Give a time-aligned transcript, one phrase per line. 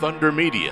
[0.00, 0.70] Thunder Media.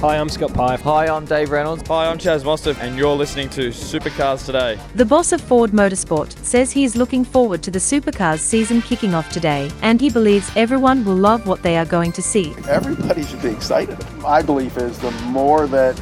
[0.00, 0.76] Hi, I'm Scott Pye.
[0.76, 1.86] Hi, I'm Dave Reynolds.
[1.86, 4.76] Hi, I'm Chaz Mostert, and you're listening to Supercars Today.
[4.96, 9.14] The boss of Ford Motorsport says he is looking forward to the Supercars season kicking
[9.14, 12.56] off today, and he believes everyone will love what they are going to see.
[12.68, 13.98] Everybody should be excited.
[14.18, 16.00] My belief is the more that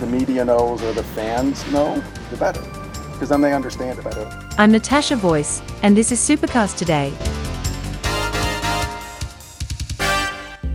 [0.00, 2.62] the media knows or the fans know, the better,
[3.20, 4.26] because then they understand it better.
[4.56, 7.12] I'm Natasha Voice, and this is Supercars Today.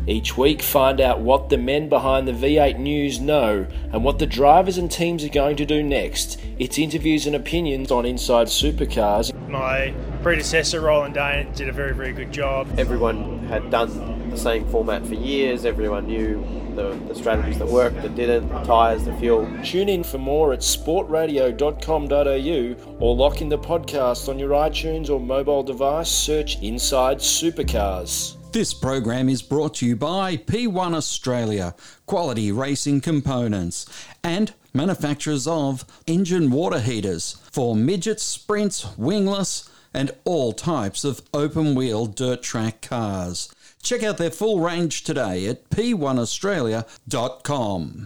[0.05, 4.27] Each week, find out what the men behind the V8 News know and what the
[4.27, 6.39] drivers and teams are going to do next.
[6.59, 9.33] It's interviews and opinions on Inside Supercars.
[9.49, 12.67] My predecessor, Roland Dane, did a very, very good job.
[12.77, 16.41] Everyone had done the same format for years, everyone knew
[16.75, 19.49] the, the strategies that worked, that didn't, the tyres, the fuel.
[19.63, 25.19] Tune in for more at sportradio.com.au or lock in the podcast on your iTunes or
[25.19, 26.09] mobile device.
[26.09, 28.35] Search Inside Supercars.
[28.51, 33.85] This program is brought to you by P1 Australia, quality racing components,
[34.23, 41.73] and manufacturers of engine water heaters for midgets, sprints, wingless, and all types of open
[41.73, 43.54] wheel dirt track cars.
[43.85, 48.05] Check out their full range today at p1australia.com.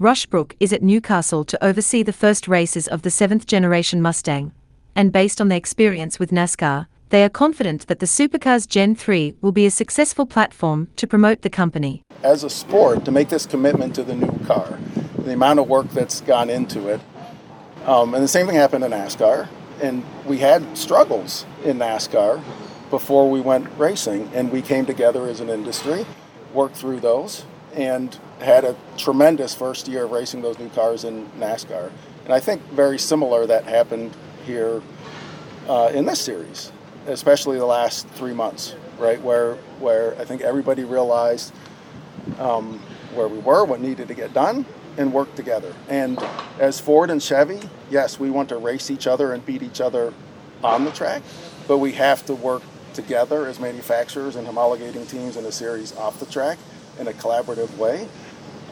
[0.00, 4.52] Rushbrook is at Newcastle to oversee the first races of the seventh generation Mustang,
[4.94, 9.34] and based on their experience with NASCAR, they are confident that the Supercars Gen 3
[9.42, 12.00] will be a successful platform to promote the company.
[12.22, 14.78] As a sport, to make this commitment to the new car,
[15.18, 17.02] the amount of work that's gone into it,
[17.84, 22.42] um, and the same thing happened in NASCAR, and we had struggles in NASCAR
[22.90, 26.06] before we went racing, and we came together as an industry,
[26.52, 31.26] worked through those, and had a tremendous first year of racing those new cars in
[31.38, 31.90] NASCAR.
[32.24, 34.82] And I think very similar that happened here
[35.68, 36.72] uh, in this series,
[37.06, 39.20] especially the last three months, right?
[39.20, 41.52] Where where I think everybody realized
[42.38, 42.80] um,
[43.14, 44.64] where we were, what needed to get done,
[44.96, 45.74] and work together.
[45.88, 46.18] And
[46.58, 50.12] as Ford and Chevy, yes, we want to race each other and beat each other
[50.64, 51.22] on the track,
[51.68, 52.62] but we have to work
[52.94, 56.58] together as manufacturers and homologating teams in a series off the track
[56.98, 58.08] in a collaborative way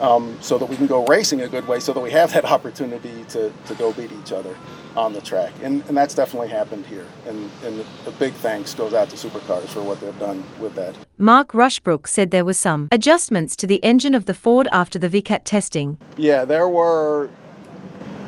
[0.01, 2.45] um, so that we can go racing a good way so that we have that
[2.57, 4.57] opportunity to, to go beat each other
[4.97, 5.53] on the track.
[5.63, 7.07] And, and that's definitely happened here.
[7.27, 10.95] And, and a big thanks goes out to Supercars for what they've done with that.
[11.19, 15.09] Mark Rushbrook said there were some adjustments to the engine of the Ford after the
[15.09, 15.99] VCAT testing.
[16.17, 17.29] Yeah, there were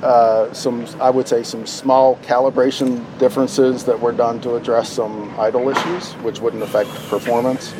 [0.02, 5.34] uh, some, I would say, some small calibration differences that were done to address some
[5.38, 7.72] idle issues, which wouldn't affect performance.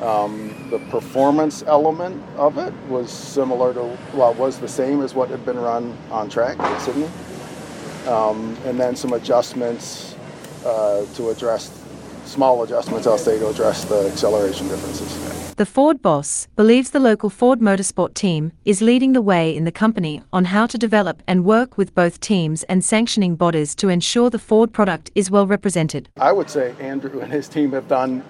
[0.00, 5.28] Um, the performance element of it was similar to, well, was the same as what
[5.28, 7.08] had been run on track at Sydney.
[8.06, 10.14] Um, and then some adjustments
[10.64, 11.70] uh, to address,
[12.24, 15.54] small adjustments, I'll say, to address the acceleration differences.
[15.56, 19.72] The Ford boss believes the local Ford Motorsport team is leading the way in the
[19.72, 24.30] company on how to develop and work with both teams and sanctioning bodies to ensure
[24.30, 26.08] the Ford product is well represented.
[26.16, 28.22] I would say Andrew and his team have done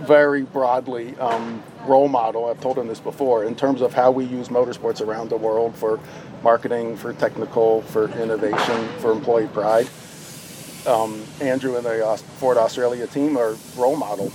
[0.00, 2.46] very broadly um, role model.
[2.46, 5.74] I've told him this before in terms of how we use motorsports around the world
[5.76, 6.00] for
[6.42, 9.88] marketing, for technical, for innovation, for employee pride.
[10.86, 14.32] Um, Andrew and the Ford Australia team are role model.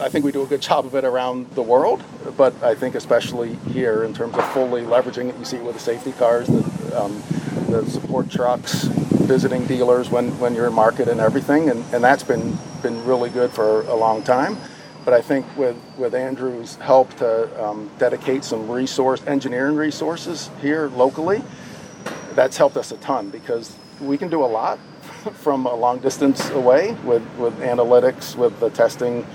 [0.00, 2.02] I think we do a good job of it around the world,
[2.36, 5.38] but I think especially here in terms of fully leveraging it.
[5.38, 7.20] You see it with the safety cars, the, um,
[7.68, 12.22] the support trucks, visiting dealers when, when you're in market and everything, and, and that's
[12.22, 14.56] been been really good for a long time.
[15.08, 20.88] But I think with, with Andrew's help to um, dedicate some resource, engineering resources here
[20.88, 21.42] locally,
[22.34, 24.78] that's helped us a ton because we can do a lot
[25.32, 29.26] from a long distance away with, with analytics, with the testing.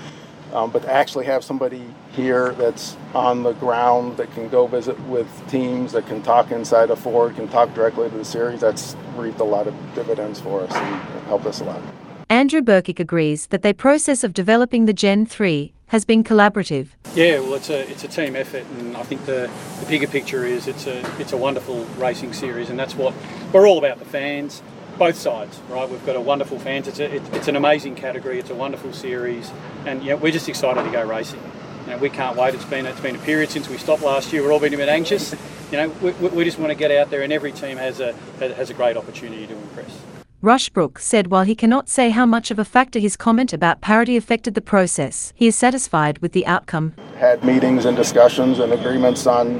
[0.52, 4.96] Um, but to actually have somebody here that's on the ground that can go visit
[5.08, 8.94] with teams, that can talk inside a Ford, can talk directly to the series, that's
[9.16, 11.82] reaped a lot of dividends for us and helped us a lot.
[12.30, 16.88] Andrew Birkic agrees that their process of developing the Gen 3 has been collaborative.
[17.14, 19.50] Yeah, well, it's a it's a team effort, and I think the,
[19.80, 23.14] the bigger picture is it's a it's a wonderful racing series, and that's what
[23.52, 23.98] we're all about.
[23.98, 24.62] The fans,
[24.98, 25.88] both sides, right?
[25.88, 26.88] We've got a wonderful fans.
[26.88, 28.38] It's a, it, it's an amazing category.
[28.38, 29.52] It's a wonderful series,
[29.86, 31.42] and you know, we're just excited to go racing.
[31.84, 32.54] You know, we can't wait.
[32.54, 34.42] It's been it's been a period since we stopped last year.
[34.42, 35.34] We're all been a bit anxious.
[35.70, 38.14] You know, we, we just want to get out there, and every team has a
[38.38, 40.23] has a great opportunity to impress.
[40.44, 44.14] Rushbrook said while he cannot say how much of a factor his comment about parity
[44.14, 46.92] affected the process, he is satisfied with the outcome.
[47.16, 49.58] Had meetings and discussions and agreements on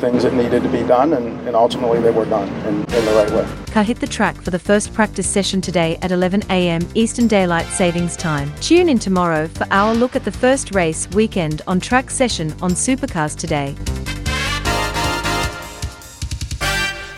[0.00, 3.12] things that needed to be done, and, and ultimately they were done in, in the
[3.14, 3.72] right way.
[3.72, 6.82] Car hit the track for the first practice session today at 11 a.m.
[6.96, 8.52] Eastern Daylight Savings Time.
[8.60, 12.72] Tune in tomorrow for our look at the first race weekend on track session on
[12.72, 13.76] Supercars Today.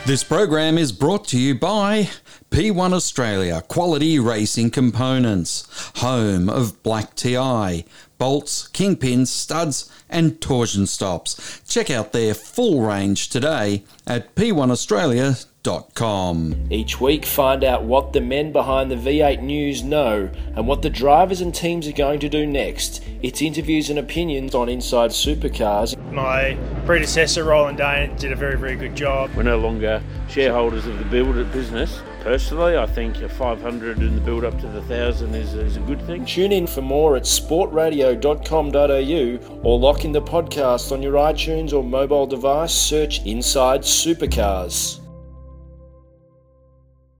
[0.04, 2.08] This program is brought to you by
[2.50, 7.84] P1 Australia Quality Racing Components, home of Black TI,
[8.16, 11.60] bolts, kingpins, studs, and torsion stops.
[11.68, 16.68] Check out their full range today at p1australia.com.
[16.70, 20.90] Each week, find out what the men behind the V8 News know and what the
[20.90, 23.04] drivers and teams are going to do next.
[23.22, 25.94] It's interviews and opinions on Inside Supercars.
[26.12, 26.56] My
[26.86, 29.30] predecessor, Roland Dane, did a very, very good job.
[29.36, 32.00] We're no longer shareholders of the builder business.
[32.20, 35.80] Personally, I think a 500 in the build up to the 1,000 is, is a
[35.80, 36.26] good thing.
[36.26, 41.82] Tune in for more at sportradio.com.au or lock in the podcast on your iTunes or
[41.82, 42.72] mobile device.
[42.72, 44.97] Search Inside Supercars.